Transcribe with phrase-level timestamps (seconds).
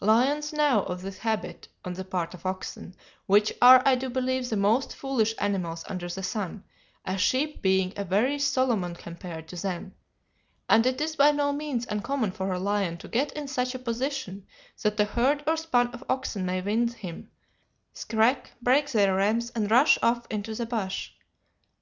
[0.00, 2.94] Lions know of this habit on the part of oxen,
[3.26, 6.64] which are, I do believe, the most foolish animals under the sun,
[7.04, 9.94] a sheep being a very Solomon compared to them;
[10.70, 13.78] and it is by no means uncommon for a lion to get in such a
[13.78, 14.46] position
[14.82, 17.30] that a herd or span of oxen may wind him,
[17.94, 21.10] skrek, break their reims, and rush off into the bush.